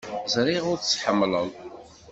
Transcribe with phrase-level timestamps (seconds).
[0.33, 1.47] Ẓriɣ ur tt-tḥemmleḍ.